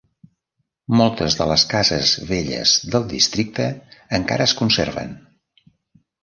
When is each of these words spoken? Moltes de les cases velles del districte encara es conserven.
Moltes 1.01 1.35
de 1.41 1.45
les 1.51 1.65
cases 1.73 2.13
velles 2.29 2.73
del 2.95 3.05
districte 3.13 3.69
encara 4.21 4.49
es 4.51 4.57
conserven. 4.63 5.15